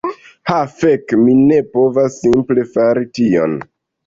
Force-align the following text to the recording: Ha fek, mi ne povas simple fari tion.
Ha 0.51 0.55
fek, 0.79 1.13
mi 1.25 1.35
ne 1.41 1.59
povas 1.75 2.17
simple 2.23 2.65
fari 2.73 3.07
tion. 3.21 3.57